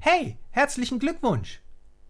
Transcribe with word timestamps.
Hey, 0.00 0.38
herzlichen 0.50 1.00
Glückwunsch! 1.00 1.60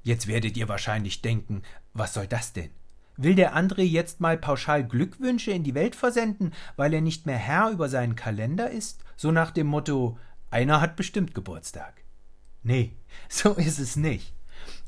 Jetzt 0.02 0.26
werdet 0.26 0.58
ihr 0.58 0.68
wahrscheinlich 0.68 1.22
denken, 1.22 1.62
was 1.94 2.12
soll 2.12 2.26
das 2.26 2.52
denn? 2.52 2.70
Will 3.16 3.34
der 3.34 3.56
André 3.56 3.80
jetzt 3.80 4.20
mal 4.20 4.36
pauschal 4.36 4.86
Glückwünsche 4.86 5.52
in 5.52 5.64
die 5.64 5.74
Welt 5.74 5.96
versenden, 5.96 6.52
weil 6.76 6.92
er 6.92 7.00
nicht 7.00 7.24
mehr 7.24 7.38
Herr 7.38 7.70
über 7.70 7.88
seinen 7.88 8.14
Kalender 8.14 8.70
ist? 8.70 9.02
So 9.16 9.32
nach 9.32 9.52
dem 9.52 9.68
Motto, 9.68 10.18
einer 10.50 10.82
hat 10.82 10.96
bestimmt 10.96 11.34
Geburtstag. 11.34 12.04
Nee, 12.62 12.92
so 13.30 13.54
ist 13.54 13.78
es 13.78 13.96
nicht. 13.96 14.34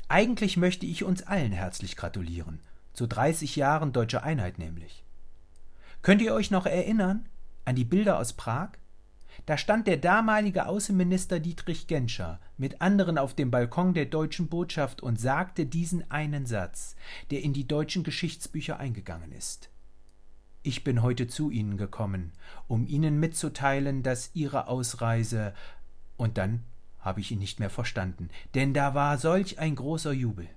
Eigentlich 0.07 0.55
möchte 0.55 0.85
ich 0.85 1.03
uns 1.03 1.23
allen 1.23 1.53
herzlich 1.53 1.95
gratulieren. 1.95 2.59
Zu 2.93 3.07
30 3.07 3.55
Jahren 3.55 3.93
deutscher 3.93 4.23
Einheit 4.23 4.59
nämlich. 4.59 5.03
Könnt 6.03 6.21
ihr 6.21 6.35
euch 6.35 6.51
noch 6.51 6.67
erinnern 6.67 7.27
an 7.65 7.75
die 7.75 7.85
Bilder 7.85 8.19
aus 8.19 8.33
Prag? 8.33 8.69
Da 9.45 9.57
stand 9.57 9.87
der 9.87 9.97
damalige 9.97 10.65
Außenminister 10.65 11.39
Dietrich 11.39 11.87
Genscher 11.87 12.39
mit 12.57 12.81
anderen 12.81 13.17
auf 13.17 13.33
dem 13.33 13.51
Balkon 13.51 13.93
der 13.93 14.05
deutschen 14.05 14.47
Botschaft 14.47 15.01
und 15.01 15.19
sagte 15.19 15.65
diesen 15.65 16.09
einen 16.11 16.45
Satz, 16.45 16.95
der 17.31 17.41
in 17.41 17.53
die 17.53 17.67
deutschen 17.67 18.03
Geschichtsbücher 18.03 18.79
eingegangen 18.79 19.31
ist. 19.31 19.69
Ich 20.63 20.83
bin 20.83 21.01
heute 21.01 21.27
zu 21.27 21.49
Ihnen 21.49 21.77
gekommen, 21.77 22.33
um 22.67 22.85
Ihnen 22.85 23.19
mitzuteilen, 23.19 24.03
dass 24.03 24.31
Ihre 24.35 24.67
Ausreise 24.67 25.53
und 26.17 26.37
dann 26.37 26.63
habe 26.99 27.19
ich 27.19 27.31
ihn 27.31 27.39
nicht 27.39 27.59
mehr 27.59 27.71
verstanden, 27.71 28.29
denn 28.53 28.75
da 28.75 28.93
war 28.93 29.17
solch 29.17 29.57
ein 29.57 29.75
großer 29.75 30.11
Jubel. 30.11 30.47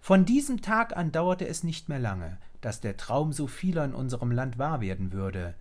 Von 0.00 0.24
diesem 0.24 0.62
Tag 0.62 0.96
an 0.96 1.10
dauerte 1.10 1.48
es 1.48 1.64
nicht 1.64 1.88
mehr 1.88 1.98
lange, 1.98 2.38
dass 2.60 2.80
der 2.80 2.96
Traum 2.96 3.32
so 3.32 3.48
vieler 3.48 3.84
in 3.84 3.94
unserem 3.94 4.30
Land 4.30 4.58
wahr 4.58 4.80
werden 4.80 5.12
würde, 5.12 5.54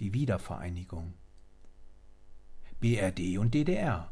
die 0.00 0.12
Wiedervereinigung. 0.12 1.14
BRD 2.80 3.38
und 3.38 3.54
DDR. 3.54 4.10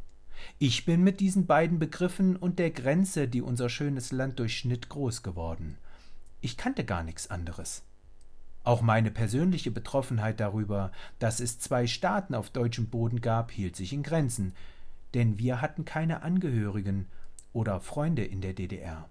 Ich 0.59 0.85
bin 0.85 1.03
mit 1.03 1.21
diesen 1.21 1.47
beiden 1.47 1.79
Begriffen 1.79 2.37
und 2.37 2.59
der 2.59 2.71
Grenze, 2.71 3.29
die 3.29 3.43
unser 3.43 3.69
schönes 3.69 4.13
Land 4.13 4.39
durchschnitt, 4.39 4.89
groß 4.89 5.23
geworden. 5.23 5.77
Ich 6.41 6.57
kannte 6.57 6.85
gar 6.85 7.03
nichts 7.03 7.31
anderes. 7.31 7.83
Auch 8.65 8.81
meine 8.81 9.11
persönliche 9.11 9.71
Betroffenheit 9.71 10.41
darüber, 10.41 10.93
dass 11.19 11.41
es 11.41 11.59
zwei 11.59 11.87
Staaten 11.87 12.35
auf 12.35 12.51
deutschem 12.51 12.89
Boden 12.89 13.21
gab, 13.21 13.51
hielt 13.51 13.77
sich 13.77 13.93
in 13.93 14.03
Grenzen, 14.03 14.55
denn 15.15 15.39
wir 15.39 15.61
hatten 15.61 15.85
keine 15.85 16.23
Angehörigen 16.23 17.07
oder 17.53 17.81
Freunde 17.81 18.25
in 18.25 18.41
der 18.41 18.55
DDR. 18.55 19.09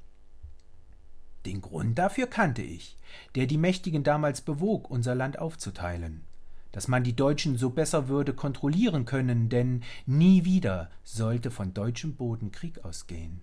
Den 1.46 1.62
Grund 1.62 1.98
dafür 1.98 2.28
kannte 2.28 2.62
ich, 2.62 2.98
der 3.36 3.46
die 3.46 3.58
Mächtigen 3.58 4.04
damals 4.04 4.42
bewog, 4.42 4.90
unser 4.90 5.16
Land 5.16 5.40
aufzuteilen 5.40 6.24
dass 6.72 6.88
man 6.88 7.04
die 7.04 7.16
Deutschen 7.16 7.58
so 7.58 7.70
besser 7.70 8.08
würde 8.08 8.34
kontrollieren 8.34 9.06
können, 9.06 9.50
denn 9.50 9.84
nie 10.06 10.46
wieder 10.46 10.90
sollte 11.04 11.52
von 11.52 11.74
deutschem 11.74 12.16
Boden 12.16 12.52
Krieg 12.52 12.84
ausgehen. 12.86 13.42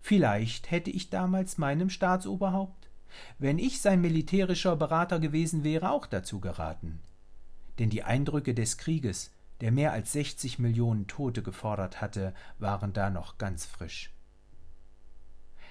Vielleicht 0.00 0.70
hätte 0.70 0.90
ich 0.90 1.10
damals 1.10 1.58
meinem 1.58 1.90
Staatsoberhaupt, 1.90 2.90
wenn 3.38 3.58
ich 3.58 3.80
sein 3.80 4.00
militärischer 4.00 4.76
Berater 4.76 5.18
gewesen 5.18 5.64
wäre, 5.64 5.90
auch 5.90 6.06
dazu 6.06 6.40
geraten. 6.40 7.00
Denn 7.78 7.90
die 7.90 8.02
Eindrücke 8.02 8.54
des 8.54 8.76
Krieges, 8.76 9.30
der 9.60 9.72
mehr 9.72 9.92
als 9.92 10.12
60 10.12 10.58
Millionen 10.58 11.06
Tote 11.06 11.42
gefordert 11.42 12.00
hatte, 12.00 12.34
waren 12.58 12.92
da 12.92 13.10
noch 13.10 13.38
ganz 13.38 13.64
frisch. 13.64 14.12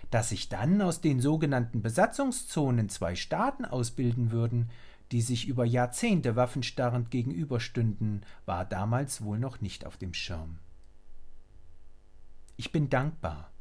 Dass 0.09 0.29
sich 0.29 0.49
dann 0.49 0.81
aus 0.81 1.01
den 1.01 1.19
sogenannten 1.19 1.81
Besatzungszonen 1.81 2.89
zwei 2.89 3.15
Staaten 3.15 3.65
ausbilden 3.65 4.31
würden, 4.31 4.69
die 5.13 5.21
sich 5.21 5.47
über 5.47 5.63
Jahrzehnte 5.63 6.35
waffenstarrend 6.35 7.11
gegenüberstünden, 7.11 8.25
war 8.47 8.65
damals 8.65 9.23
wohl 9.23 9.37
noch 9.37 9.61
nicht 9.61 9.85
auf 9.85 9.95
dem 9.95 10.15
Schirm. 10.15 10.57
Ich 12.57 12.71
bin 12.71 12.89
dankbar, 12.89 13.51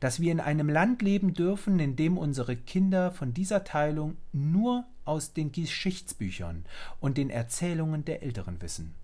dass 0.00 0.18
wir 0.18 0.32
in 0.32 0.40
einem 0.40 0.68
Land 0.68 1.00
leben 1.02 1.34
dürfen, 1.34 1.78
in 1.78 1.94
dem 1.94 2.18
unsere 2.18 2.56
Kinder 2.56 3.12
von 3.12 3.32
dieser 3.32 3.62
Teilung 3.62 4.16
nur 4.32 4.86
aus 5.04 5.32
den 5.32 5.52
Geschichtsbüchern 5.52 6.64
und 6.98 7.16
den 7.16 7.30
Erzählungen 7.30 8.04
der 8.04 8.24
Älteren 8.24 8.60
wissen. 8.60 8.94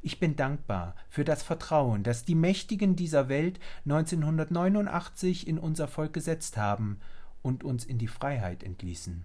Ich 0.00 0.18
bin 0.18 0.34
dankbar 0.34 0.96
für 1.10 1.24
das 1.24 1.42
Vertrauen, 1.42 2.04
das 2.04 2.24
die 2.24 2.34
Mächtigen 2.34 2.96
dieser 2.96 3.28
Welt 3.28 3.60
1989 3.84 5.46
in 5.46 5.58
unser 5.58 5.88
Volk 5.88 6.14
gesetzt 6.14 6.56
haben 6.56 7.00
und 7.42 7.64
uns 7.64 7.84
in 7.84 7.98
die 7.98 8.08
Freiheit 8.08 8.62
entließen. 8.62 9.24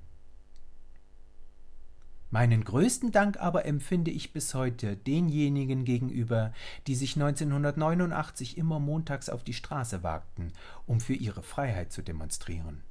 Meinen 2.34 2.64
größten 2.64 3.12
Dank 3.12 3.38
aber 3.38 3.66
empfinde 3.66 4.10
ich 4.10 4.34
bis 4.34 4.56
heute 4.56 4.98
denjenigen 4.98 5.86
gegenüber, 5.86 6.52
die 6.88 6.96
sich 6.96 7.16
1989 7.16 8.58
immer 8.58 8.80
montags 8.80 9.30
auf 9.30 9.44
die 9.44 9.54
Straße 9.54 10.02
wagten, 10.02 10.52
um 10.88 11.00
für 11.00 11.14
ihre 11.14 11.44
Freiheit 11.44 11.92
zu 11.92 12.02
demonstrieren. 12.02 12.82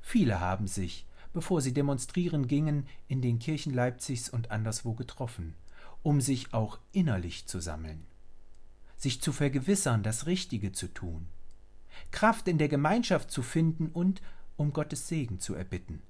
Viele 0.00 0.38
haben 0.38 0.68
sich, 0.68 1.04
bevor 1.32 1.60
sie 1.60 1.74
demonstrieren 1.74 2.46
gingen, 2.46 2.86
in 3.08 3.22
den 3.22 3.40
Kirchen 3.40 3.74
Leipzigs 3.74 4.28
und 4.28 4.52
anderswo 4.52 4.92
getroffen, 4.92 5.56
um 6.04 6.20
sich 6.20 6.54
auch 6.54 6.78
innerlich 6.92 7.48
zu 7.48 7.58
sammeln, 7.58 8.06
sich 8.96 9.20
zu 9.20 9.32
vergewissern, 9.32 10.04
das 10.04 10.26
Richtige 10.26 10.70
zu 10.70 10.86
tun, 10.86 11.26
Kraft 12.12 12.46
in 12.46 12.58
der 12.58 12.68
Gemeinschaft 12.68 13.32
zu 13.32 13.42
finden 13.42 13.88
und 13.88 14.22
um 14.56 14.72
Gottes 14.72 15.08
Segen 15.08 15.40
zu 15.40 15.56
erbitten 15.56 16.02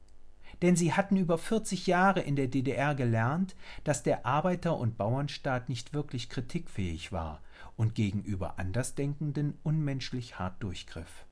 denn 0.62 0.76
sie 0.76 0.92
hatten 0.92 1.16
über 1.16 1.38
40 1.38 1.86
Jahre 1.86 2.20
in 2.20 2.36
der 2.36 2.48
DDR 2.48 2.94
gelernt, 2.94 3.54
dass 3.84 4.02
der 4.02 4.26
Arbeiter- 4.26 4.76
und 4.76 4.96
Bauernstaat 4.96 5.68
nicht 5.68 5.92
wirklich 5.92 6.28
kritikfähig 6.28 7.12
war 7.12 7.40
und 7.76 7.94
gegenüber 7.94 8.58
Andersdenkenden 8.58 9.58
unmenschlich 9.62 10.38
hart 10.38 10.62
durchgriff. 10.62 11.24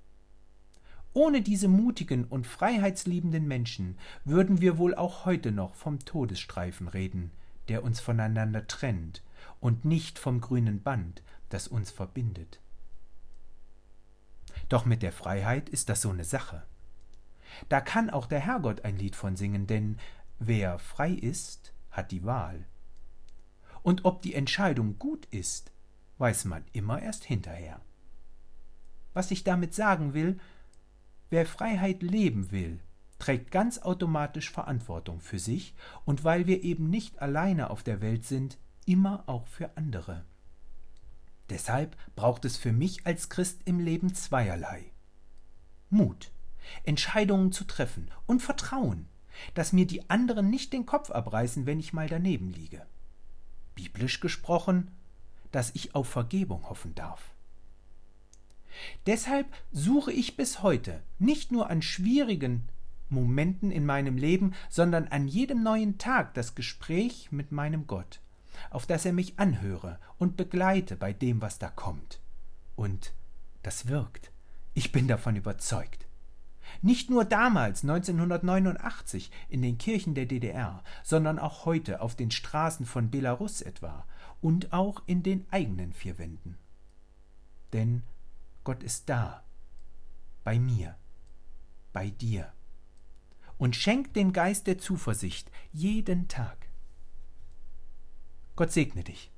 Ohne 1.13 1.41
diese 1.41 1.69
mutigen 1.69 2.25
und 2.25 2.47
freiheitsliebenden 2.47 3.49
Menschen 3.49 3.97
würden 4.25 4.61
wir 4.61 4.77
wohl 4.77 4.95
auch 4.95 5.25
heute 5.25 5.51
noch 5.51 5.75
vom 5.75 5.99
Todesstreifen 5.99 6.89
reden, 6.89 7.31
der 7.69 7.83
uns 7.83 8.01
voneinander 8.01 8.67
trennt, 8.67 9.23
und 9.61 9.85
nicht 9.85 10.19
vom 10.19 10.41
grünen 10.41 10.83
Band, 10.83 11.23
das 11.49 11.69
uns 11.69 11.91
verbindet. 11.91 12.61
Doch 14.69 14.85
mit 14.85 15.03
der 15.03 15.13
Freiheit 15.13 15.69
ist 15.69 15.89
das 15.89 16.03
so 16.03 16.11
eine 16.11 16.25
Sache. 16.25 16.63
Da 17.69 17.81
kann 17.81 18.11
auch 18.11 18.27
der 18.27 18.41
Herrgott 18.41 18.85
ein 18.85 18.97
Lied 18.97 19.17
von 19.17 19.37
singen, 19.37 19.67
denn 19.67 19.99
wer 20.39 20.79
frei 20.79 21.11
ist, 21.11 21.73
hat 21.91 22.11
die 22.11 22.25
Wahl. 22.25 22.67
Und 23.83 24.05
ob 24.05 24.23
die 24.23 24.35
Entscheidung 24.35 24.99
gut 24.99 25.27
ist, 25.27 25.73
weiß 26.19 26.47
man 26.47 26.65
immer 26.73 27.01
erst 27.01 27.25
hinterher. 27.25 27.81
Was 29.15 29.31
ich 29.31 29.45
damit 29.45 29.75
sagen 29.75 30.13
will, 30.13 30.39
wer 31.31 31.47
Freiheit 31.47 32.03
leben 32.03 32.51
will, 32.51 32.81
trägt 33.19 33.51
ganz 33.51 33.79
automatisch 33.79 34.51
Verantwortung 34.51 35.21
für 35.21 35.39
sich 35.39 35.75
und 36.05 36.25
weil 36.25 36.47
wir 36.47 36.63
eben 36.63 36.91
nicht 36.91 37.21
alleine 37.23 37.71
auf 37.71 37.83
der 37.83 38.01
Welt 38.01 38.25
sind, 38.25 38.59
immer 38.85 39.25
auch 39.27 39.47
für 39.47 39.77
andere. 39.77 40.25
Deshalb 41.49 41.97
braucht 42.15 42.45
es 42.45 42.57
für 42.57 42.73
mich 42.73 43.07
als 43.07 43.29
Christ 43.29 43.61
im 43.65 43.79
Leben 43.79 44.15
zweierlei. 44.15 44.85
Mut 45.91 46.33
Entscheidungen 46.85 47.53
zu 47.53 47.65
treffen 47.65 48.11
und 48.27 48.43
Vertrauen, 48.43 49.09
dass 49.55 49.73
mir 49.73 49.87
die 49.87 50.09
anderen 50.11 50.51
nicht 50.51 50.73
den 50.73 50.87
Kopf 50.87 51.11
abreißen, 51.11 51.67
wenn 51.67 51.81
ich 51.81 51.93
mal 51.93 52.09
daneben 52.09 52.51
liege. 52.51 52.87
Biblisch 53.75 54.21
gesprochen, 54.21 54.91
dass 55.53 55.71
ich 55.75 55.95
auf 55.95 56.09
Vergebung 56.09 56.69
hoffen 56.69 56.95
darf. 56.95 57.35
Deshalb 59.07 59.47
suche 59.73 60.13
ich 60.13 60.37
bis 60.37 60.63
heute 60.63 61.03
nicht 61.19 61.53
nur 61.53 61.71
an 61.71 61.83
schwierigen 61.83 62.69
Momenten 63.09 63.71
in 63.71 63.87
meinem 63.87 64.17
Leben, 64.17 64.55
sondern 64.69 65.09
an 65.09 65.29
jedem 65.29 65.63
neuen 65.63 65.99
Tag 65.99 66.35
das 66.35 66.55
Gespräch 66.55 67.31
mit 67.31 67.53
meinem 67.53 67.87
Gott, 67.87 68.21
auf 68.71 68.87
das 68.87 69.05
er 69.05 69.13
mich 69.13 69.39
anhöre 69.39 69.99
und 70.19 70.37
begleite 70.37 70.97
bei 70.97 71.13
dem, 71.13 71.41
was 71.41 71.59
da 71.59 71.69
kommt. 71.69 72.21
Und 72.75 73.15
das 73.63 73.89
wirkt. 73.89 74.31
Ich 74.75 74.93
bin 74.93 75.09
davon 75.09 75.37
überzeugt. 75.37 76.06
Nicht 76.83 77.11
nur 77.11 77.25
damals 77.25 77.83
1989 77.83 79.31
in 79.49 79.63
den 79.63 79.79
Kirchen 79.79 80.15
der 80.15 80.27
DDR, 80.27 80.83
sondern 81.03 81.39
auch 81.39 81.65
heute 81.65 82.01
auf 82.01 82.15
den 82.15 82.31
Straßen 82.31 82.87
von 82.87 83.11
Belarus 83.11 83.63
etwa 83.63 84.07
und 84.41 84.73
auch 84.73 85.03
in 85.07 85.23
den 85.23 85.47
eigenen 85.51 85.93
vier 85.93 86.19
Wänden. 86.19 86.59
Denn 87.73 88.03
Gott 88.65 88.83
ist 88.83 89.09
da, 89.09 89.43
bei 90.45 90.59
mir, 90.59 90.97
bei 91.93 92.11
dir 92.11 92.53
und 93.59 93.75
schenkt 93.75 94.17
den 94.17 94.33
Geist 94.33 94.67
der 94.67 94.79
Zuversicht 94.79 95.51
jeden 95.73 96.29
Tag. 96.29 96.69
Gott 98.55 98.73
segne 98.73 99.03
dich, 99.03 99.31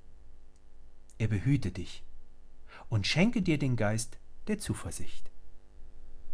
er 1.18 1.28
behüte 1.28 1.72
dich 1.72 2.04
und 2.88 3.06
schenke 3.06 3.42
dir 3.42 3.58
den 3.58 3.76
Geist 3.76 4.18
der 4.46 4.58
Zuversicht. 4.58 5.30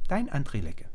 Dein 0.09 0.29
André 0.31 0.61
Lecke. 0.61 0.94